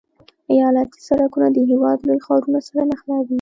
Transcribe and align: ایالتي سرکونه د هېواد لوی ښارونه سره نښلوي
ایالتي 0.53 0.99
سرکونه 1.07 1.47
د 1.51 1.57
هېواد 1.69 1.97
لوی 2.07 2.19
ښارونه 2.25 2.59
سره 2.67 2.81
نښلوي 2.89 3.29